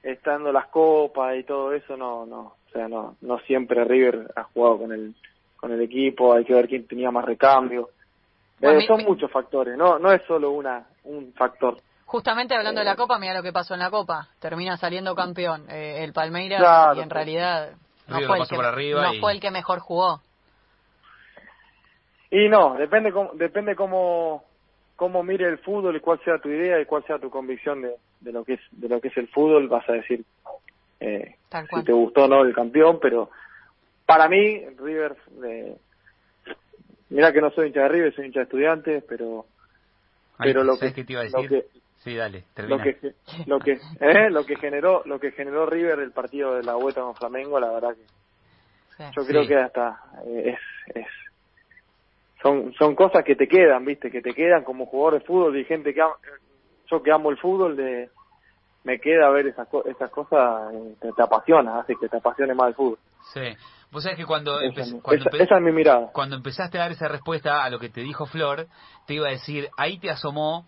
[0.03, 4.43] estando las copas y todo eso, no, no, o sea, no, no siempre River ha
[4.43, 5.15] jugado con el,
[5.57, 7.89] con el equipo, hay que ver quién tenía más recambio.
[8.61, 11.77] Eh, son muchos factores, no, no es solo una, un factor.
[12.05, 14.27] Justamente hablando de la Copa, mira lo que pasó en la Copa.
[14.39, 16.61] Termina saliendo campeón eh, el Palmeiras
[16.97, 17.71] y en realidad
[18.07, 18.57] no, fue el, que,
[18.91, 20.19] no fue el que mejor jugó.
[22.29, 24.43] Y no, depende cómo, depende cómo,
[25.01, 27.95] cómo mire el fútbol y cuál sea tu idea y cuál sea tu convicción de,
[28.19, 30.23] de lo que es de lo que es el fútbol, vas a decir
[30.99, 31.37] eh,
[31.73, 33.31] si te gustó o no el campeón, pero
[34.05, 35.75] para mí, River, eh,
[37.09, 39.47] mira que no soy hincha de River, soy hincha de estudiantes, pero
[40.37, 41.65] pero lo que, te iba a decir?
[41.97, 43.15] sí, dale, Lo que,
[43.47, 47.01] lo que, eh, lo que generó, lo que generó River el partido de la vuelta
[47.01, 51.07] con Flamengo, la verdad que yo creo que hasta eh, es, es
[52.41, 55.65] son son cosas que te quedan, viste, que te quedan como jugador de fútbol y
[55.65, 56.01] gente que
[56.89, 58.09] yo que amo el fútbol de
[58.83, 62.73] me queda ver esas, esas cosas, eh, te, apasiona, hace que te apasione más el
[62.73, 62.97] fútbol.
[63.33, 63.41] Sí.
[63.91, 66.09] Vos sabés que cuando, Esa, empe- es- cuando, esa- empe- esa es mi mirada.
[66.13, 68.65] cuando empezaste a dar esa respuesta a lo que te dijo Flor,
[69.05, 70.65] te iba a decir, ahí te asomó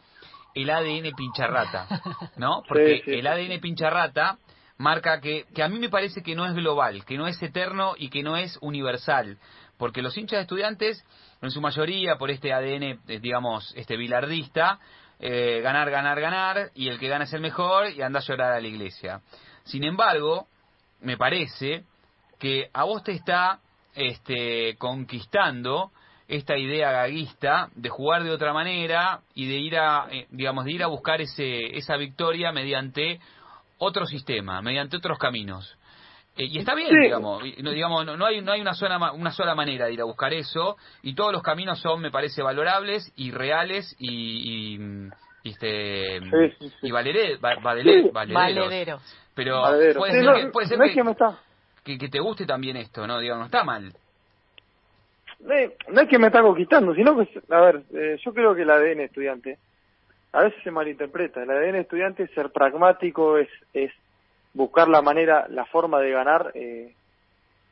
[0.53, 1.88] el ADN pincharrata,
[2.38, 2.62] ¿no?
[2.67, 3.27] Porque sí, el sí.
[3.27, 4.38] ADN pincharrata
[4.77, 7.93] marca que, que a mí me parece que no es global, que no es eterno
[7.97, 9.38] y que no es universal.
[9.84, 11.06] Porque los hinchas estudiantes,
[11.41, 14.80] en su mayoría, por este ADN, eh, digamos, este bilardista,
[15.19, 18.54] eh, ganar, ganar, ganar, y el que gana es el mejor, y anda a llorar
[18.54, 19.19] a la iglesia.
[19.65, 20.48] Sin embargo,
[21.02, 21.84] me parece
[22.39, 23.60] que a vos te está
[23.93, 25.91] este, conquistando
[26.30, 30.72] esta idea gaguista de jugar de otra manera y de ir a, eh, digamos, de
[30.72, 33.19] ir a buscar ese, esa victoria mediante
[33.80, 35.78] otro sistema, mediante otros caminos.
[36.36, 36.98] Eh, y está bien, Sí.
[36.98, 39.86] digamos, y no, digamos, no, no hay, no hay una, sola, ma- una sola manera
[39.86, 43.96] de ir a buscar eso y todos los caminos son, me parece, valorables y reales
[44.00, 45.12] y, y, mm,
[45.43, 46.88] y, este, Sí, sí, sí.
[46.88, 48.12] y valere- va- valederos.
[49.36, 50.00] Pero Valedero.
[50.00, 51.39] puede Sí, ser, no, que, puede ser no es que- que me está,
[51.84, 53.19] que, que te guste también esto, ¿no?
[53.19, 53.91] Digo, no está mal.
[55.39, 58.56] no es, no es que me está conquistando, sino que, a ver, eh, yo creo
[58.56, 59.58] que el ADN estudiante
[60.32, 61.43] a veces se malinterpreta.
[61.43, 63.91] El ADN estudiante es ser pragmático, es, es
[64.54, 66.94] buscar la manera, la forma de ganar, eh,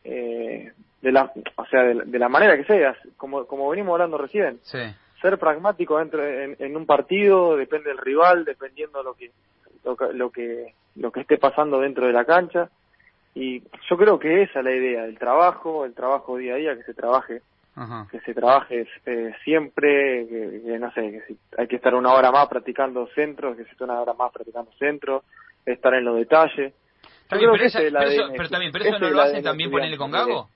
[0.03, 3.93] eh, de la, o sea, de, la- de la manera que sea, como, como venimos
[3.93, 4.59] hablando recién.
[4.63, 4.79] Sí.
[5.21, 9.31] Ser pragmático dentro en, en un partido, depende del rival, dependiendo lo que,
[9.83, 12.69] lo que, lo que, lo que esté pasando dentro de la cancha.
[13.33, 16.75] Y yo creo que esa es la idea, el trabajo, el trabajo día a día,
[16.75, 17.41] que se trabaje
[17.73, 18.05] Ajá.
[18.11, 22.11] que se trabaje eh, siempre, que, que no sé, que si hay que estar una
[22.13, 25.23] hora más practicando centros, que se esté una hora más practicando centros,
[25.65, 26.73] estar en los detalles.
[27.29, 30.11] Pero, esa- eso, también, pero eso no lo hacen ADN también ponerle con.
[30.11, 30.49] Gago.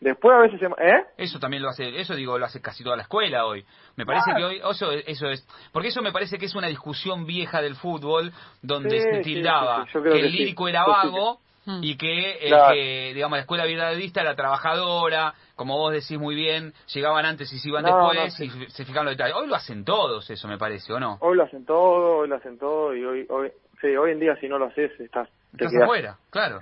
[0.00, 0.66] Después a veces se...
[0.66, 1.04] ¿Eh?
[1.16, 3.64] Eso también lo hace, eso digo, lo hace casi toda la escuela hoy.
[3.96, 4.36] Me parece Ah.
[4.36, 7.74] que hoy, eso, eso es, porque eso me parece que es una discusión vieja del
[7.74, 10.38] fútbol donde Sí, se tildaba sí, sí, yo creo que que el sí.
[10.38, 11.80] lírico era vago Mm.
[11.82, 12.72] y que, Claro.
[12.74, 17.58] que, digamos, la escuela viradista era trabajadora, como vos decís muy bien, llegaban antes y
[17.58, 19.34] se iban No, después no, y se fijaban los detalles.
[19.36, 21.18] Hoy lo hacen todos eso, me parece, ¿o no?
[21.20, 24.36] Hoy lo hacen todo, hoy lo hacen todo y hoy, hoy, sí, hoy en día
[24.36, 26.60] si no lo haces estás, te Estás quedás- afuera, claro.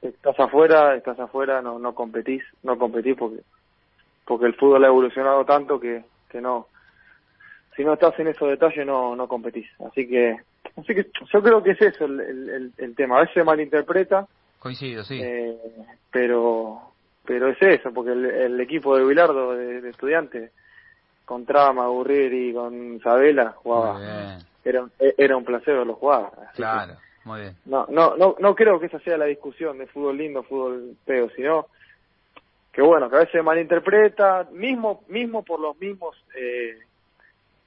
[0.00, 3.40] estás afuera, estás afuera, no, no competís, no competís porque,
[4.24, 6.68] porque el fútbol ha evolucionado tanto que, que no,
[7.76, 9.68] si no estás en esos detalles no, no competís.
[9.88, 10.36] Así que,
[10.76, 13.16] así que yo creo que es eso el, el, tema.
[13.16, 14.26] A veces se malinterpreta,
[14.58, 15.20] Coincido, sí.
[15.22, 15.56] eh,
[16.10, 16.92] pero,
[17.24, 20.52] pero es eso, porque el, el equipo de Bilardo de, de estudiantes,
[21.24, 26.30] con Trama, Gurrieri, con Sabela, jugaba, Muy bien, era, un- era un placer verlo jugar.
[26.52, 26.94] Que- claro,
[27.24, 27.56] muy bien.
[27.66, 31.28] no, no, no, no creo que esa sea la discusión de fútbol lindo, fútbol feo,
[31.36, 31.66] sino
[32.72, 36.78] que bueno, que a veces se malinterpreta, mismo, mismo por los mismos eh,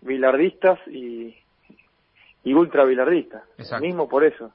[0.02, 1.36] bilardistas y,
[2.44, 3.86] y ultra bilardistas, Exacto.
[3.86, 4.52] mismo por eso.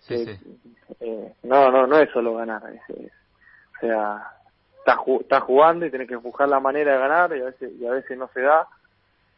[0.00, 0.60] Sí, que, sí.
[1.00, 3.12] eh, no, no, no es solo ganar, es- es-
[3.76, 4.26] o sea,
[5.20, 7.90] estás jugando y tenés que buscar la manera de ganar y a veces, y a
[7.92, 8.66] veces no se da,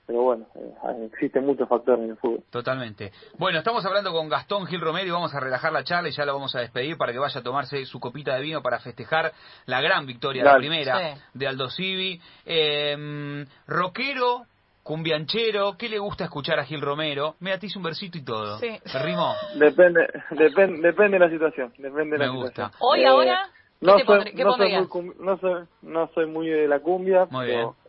[0.07, 2.43] pero bueno, eh, existen muchos factores en el fútbol.
[2.51, 3.13] Totalmente.
[3.39, 6.25] Bueno, estamos hablando con Gastón Gil Romero y vamos a relajar la charla y ya
[6.25, 9.33] lo vamos a despedir para que vaya a tomarse su copita de vino para festejar
[9.67, 11.21] la gran victoria, la primera Sí.
[11.35, 12.21] de Aldo Civi.
[12.45, 14.45] Eh, rockero,
[14.83, 17.37] cumbianchero, ¿qué le gusta escuchar a Gil Romero?
[17.41, 18.59] Me atice un versito y todo.
[18.59, 18.69] Sí.
[18.93, 19.35] ¿Me rimó?
[19.57, 22.67] Depende, depende, depende de la situación, depende de la Me gusta.
[22.69, 22.79] situación.
[22.81, 23.49] Hoy, Eh, ahora,
[23.81, 24.95] ¿qué no te soy, pondré- qué no soy pondrías?
[24.95, 27.84] muy no soy, no soy muy de la cumbia, Muy pero, bien.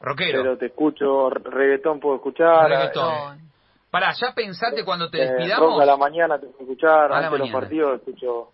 [0.00, 0.42] Rockero.
[0.42, 3.38] pero te escucho, reggaetón puedo escuchar, Reggaetón.
[3.38, 3.42] eh,
[3.90, 5.72] Pará, ya pensate cuando te eh, despidamos.
[5.74, 8.52] rock a la mañana te puedo escuchar, A antes de los partidos escucho,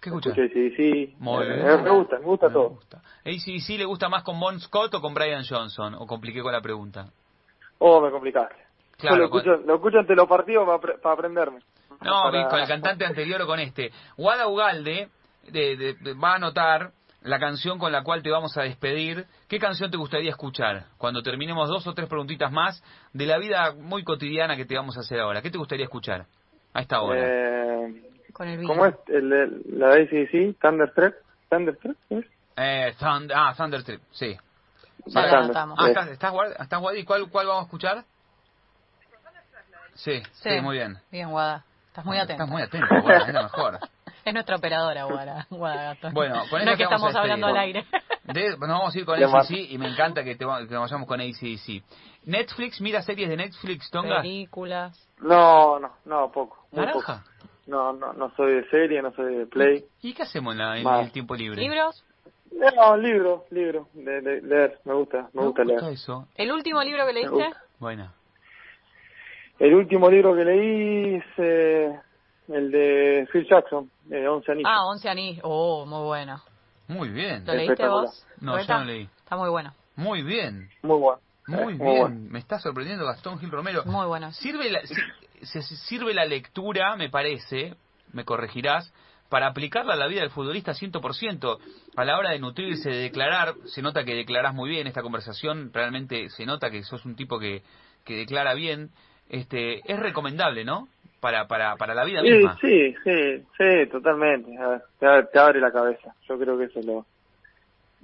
[0.00, 0.36] ¿Qué escuchas?
[0.38, 1.82] escucho ACDC, Muy eh, bien.
[1.84, 2.68] me gusta, me gusta Me todo.
[2.70, 2.98] gusta.
[3.24, 5.94] ACDC le gusta más con Bon Scott o con Brian Johnson?
[5.98, 7.06] ¿O compliqué con la pregunta?
[7.78, 8.54] Oh, me complicaste.
[8.98, 11.58] Claro, Yo lo escucho, lo escucho ante los partidos para, para aprenderme.
[12.02, 13.90] No, Para- con el cantante anterior o con este.
[14.18, 15.08] Wada Ugalde
[15.50, 16.90] de- de- de- va a anotar
[17.24, 19.26] la canción con la cual te vamos a despedir.
[19.48, 22.82] ¿Qué canción te gustaría escuchar cuando terminemos dos o tres preguntitas más
[23.12, 25.42] de la vida muy cotidiana que te vamos a hacer ahora?
[25.42, 26.26] ¿Qué te gustaría escuchar
[26.72, 27.20] a esta hora?
[27.26, 28.66] Eh, Con el.
[28.66, 30.60] ¿Cómo es el, de- la de ACDC?
[30.60, 31.14] ¿Thunderstruck?
[31.50, 31.96] ¿Thunderstruck?
[32.10, 32.24] ¿Es?
[32.56, 34.36] Eh, Thund- ah, Thundertrip, sí.
[35.06, 35.78] Ya la anotamos.
[35.80, 36.96] Ah, ¿estás, estás, guard- estás guardado?
[37.00, 38.04] ¿Y cuál, cuál vamos a escuchar?
[39.94, 40.60] Sí, sí, Sí.
[40.60, 40.96] muy bien.
[41.10, 41.64] Bien, Guada.
[41.88, 42.32] Estás muy atento.
[42.42, 43.78] Estás muy atento, Guada, es la mejor.
[44.26, 45.46] Es nuestra operadora, Guada.
[45.50, 45.96] Guada.
[46.12, 47.84] Bueno, con no es que estamos hablando al aire.
[48.24, 51.20] De- nos vamos a ir con ACDC y me encanta que, te, que vayamos con
[51.20, 51.82] ACDC.
[52.24, 54.22] Netflix, mira series de Netflix, Tonga.
[54.22, 54.98] Películas.
[55.20, 56.66] No, no, no, poco.
[56.72, 57.22] Muy Naranja.
[57.22, 57.30] poco.
[57.66, 59.84] No, no, no soy de serie, no soy de play.
[60.02, 61.60] ¿Y qué hacemos en, la- en el tiempo libre?
[61.60, 62.02] ¿Libros?
[62.52, 65.94] No, libro, libro, de, de- leer, me gusta, me Me gusta gusta leer.
[65.94, 66.28] eso.
[66.36, 67.50] ¿El último libro que leíste?
[67.78, 68.12] Bueno.
[69.58, 72.00] El último libro que leí es eh,
[72.48, 74.70] el de Phil Jackson, eh, Once Anillos.
[74.72, 75.40] Ah, Once Anillos.
[75.44, 76.40] Oh, muy bueno.
[76.88, 77.44] Muy bien.
[77.46, 78.26] ¿Lo leíste vos?
[78.40, 79.08] No, yo no leí.
[79.18, 79.74] Está muy bueno.
[79.96, 80.68] Muy bien.
[80.82, 81.20] Muy bueno.
[81.46, 81.98] Muy Eh, bien.
[82.00, 82.16] bueno.
[82.30, 83.84] Me está sorprendiendo Gastón Gil Romero.
[83.86, 84.32] Muy bueno.
[84.32, 84.80] Sirve la,
[85.42, 87.74] si- sirve la lectura, me parece,
[88.12, 88.92] me corregirás,
[89.30, 91.58] para aplicarla a la vida del futbolista 100%.
[91.96, 95.70] A la hora de nutrirse, de declarar, se nota que declarás muy bien esta conversación,
[95.72, 97.62] realmente se nota que sos un tipo que,
[98.04, 98.90] que declara bien.
[99.28, 100.86] Este, es recomendable, ¿no?
[101.24, 102.58] Para, para, para la vida Sí, misma.
[102.60, 104.58] sí, sí, sí, totalmente.
[104.58, 106.14] A ver, te, abre- te abre la cabeza.
[106.28, 107.06] Yo creo que eso es lo,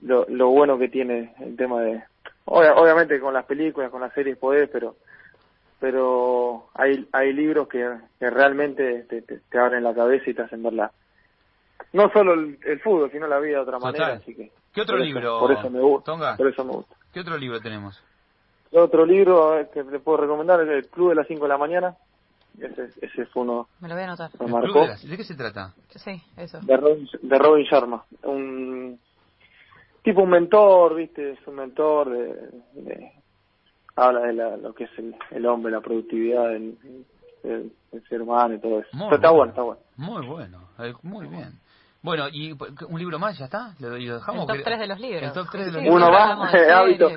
[0.00, 2.02] lo, lo bueno que tiene el tema de...
[2.46, 4.96] obvia- obviamente con las películas, con las series podés, pero
[5.80, 7.86] pero hay hay libros que,
[8.18, 10.90] que realmente te, te, te abren la cabeza y te hacen ver la...
[11.92, 13.92] No solo el, el fútbol, sino la vida de otra Total.
[13.92, 14.50] manera, así que...
[14.72, 16.10] ¿Qué otro por eso- libro, Por eso me gusta.
[16.12, 16.36] Tonga?
[16.38, 16.94] Por eso me gusta.
[17.12, 18.02] ¿Qué otro libro tenemos?
[18.72, 21.58] Otro libro eh, que te puedo recomendar es El Club de las 5 de la
[21.58, 21.96] mañana.
[22.60, 24.30] Ese, ese fue uno Me lo voy a anotar.
[24.38, 24.80] El marcó.
[24.82, 25.72] De, las- ¿De qué se trata?
[25.90, 26.60] Sí, eso.
[26.60, 28.98] de Robin, de Robin Sharma, un
[30.02, 32.34] tipo un mentor, viste, es un mentor de,
[32.82, 33.12] de-
[33.96, 36.76] habla de la- lo que es el, el hombre, la productividad del,
[37.42, 38.88] del- del ser humano y todo eso.
[38.92, 39.50] Muy Pero está bueno.
[39.50, 39.80] está bueno.
[39.96, 40.68] Muy bueno,
[41.02, 41.58] muy bien.
[42.02, 42.52] Bueno, ¿y
[42.88, 43.74] un libro más ya está?
[43.78, 44.42] ¿Lo, lo dejamos?
[44.42, 45.22] El top Que- 3 de los libros.
[45.22, 46.02] El top 3 de los Sí, libros.
[46.08, 47.08] Uno más, hábito.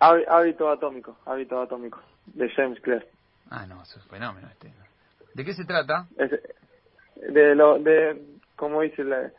[0.00, 3.06] Hábito atómico, hábito atómico, de James Clear.
[3.50, 4.72] Ah, no, es fenómeno este.
[5.34, 6.06] ¿De qué se trata?
[6.16, 6.40] Es-
[7.32, 8.20] de lo, de,
[8.56, 9.30] como dice la-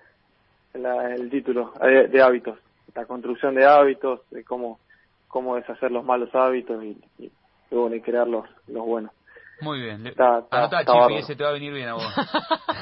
[1.13, 2.59] el título, de, de hábitos,
[2.93, 4.79] la construcción de hábitos, de cómo,
[5.27, 7.25] cómo deshacer los malos hábitos y, y,
[7.71, 9.11] y bueno, y crear los, los buenos.
[9.61, 10.03] Muy bien.
[10.03, 12.03] Le- Está- está- Anotá, está Chipi, ese te va a venir bien a vos.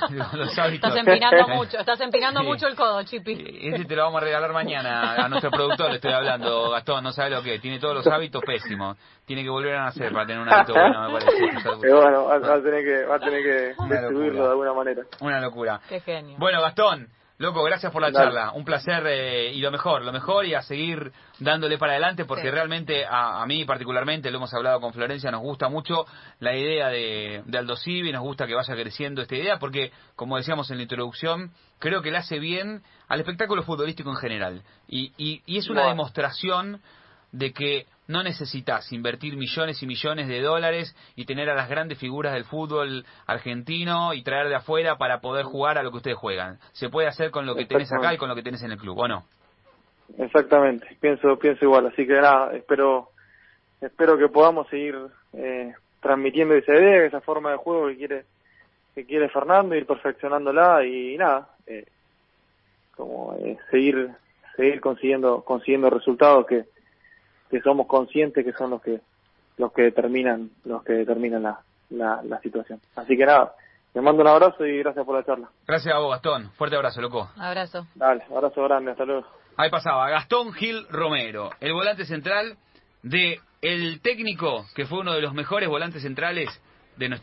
[0.34, 0.90] Los hábitos.
[0.90, 2.46] Estás empinando mucho, estás empinando Sí.
[2.46, 3.32] mucho el codo, Chipi.
[3.34, 7.04] Eh, Ese te lo vamos a regalar mañana a nuestro productor, le estoy hablando, Gastón,
[7.04, 10.12] no sabe lo que es, tiene todos los hábitos pésimos, tiene que volver a nacer
[10.12, 11.48] para tener un hábito bueno, me parece.
[11.82, 14.44] Pero bueno, va, va a tener que, va a tener que locura.
[14.44, 15.02] de alguna manera.
[15.22, 15.80] Una locura.
[15.88, 16.36] Qué genio.
[16.40, 18.26] Bueno, Gastón, loco, gracias por la Dale.
[18.26, 18.52] charla.
[18.54, 22.44] Un placer eh, y lo mejor, lo mejor y a seguir dándole para adelante porque
[22.44, 22.50] Sí.
[22.52, 26.06] realmente a, a mí particularmente, lo hemos hablado con Florencia, nos gusta mucho
[26.40, 30.38] la idea de, de Aldo Civi, nos gusta que vaya creciendo esta idea porque, como
[30.38, 34.62] decíamos en la introducción, creo que le hace bien al espectáculo futbolístico en general.
[34.88, 36.82] Y, y, y es una demostración
[37.32, 42.00] de que no necesitas invertir millones y millones de dólares y tener a las grandes
[42.00, 46.18] figuras del fútbol argentino y traer de afuera para poder jugar a lo que ustedes
[46.18, 46.58] juegan.
[46.74, 48.78] Se puede hacer con lo que tenés acá y con lo que tenés en el
[48.78, 49.24] club, ¿o no?
[50.18, 53.10] Exactamente, pienso, pienso igual, así que nada, espero,
[53.82, 54.96] espero que podamos seguir
[55.34, 58.26] eh, transmitiendo esa idea, esa forma de juego que quiere,
[58.94, 61.86] que quiere Fernando, ir perfeccionándola y, nada, eh,
[62.96, 64.12] como eh, seguir,
[64.56, 66.66] seguir consiguiendo, consiguiendo resultados que,
[67.54, 69.00] que somos conscientes que son los que,
[69.58, 71.60] los que determinan, los que determinan la,
[71.92, 72.80] la, la situación.
[72.96, 73.54] Así que nada,
[73.94, 75.50] te mando un abrazo y gracias por la charla.
[75.68, 76.50] Gracias a vos, Gastón.
[76.54, 77.30] Fuerte abrazo, loco.
[77.38, 77.86] Abrazo.
[77.94, 79.28] Dale, abrazo grande, hasta luego.
[79.56, 82.58] Ahí pasaba Gastón Gil Romero, el volante central
[83.04, 86.50] de el técnico que fue uno de los mejores volantes centrales
[86.98, 87.22] de nuestro